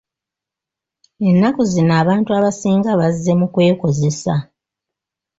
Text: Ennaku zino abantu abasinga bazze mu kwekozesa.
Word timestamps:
Ennaku 1.29 1.61
zino 1.71 1.93
abantu 2.01 2.29
abasinga 2.37 2.89
bazze 2.99 3.31
mu 3.39 3.47
kwekozesa. 3.53 4.35